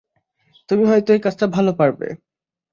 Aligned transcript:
তুমি 0.69 0.83
হয়তো 0.85 1.09
এই 1.13 1.21
কাজটা 1.23 1.45
ভালো 1.47 1.71
পারবে। 1.73 2.07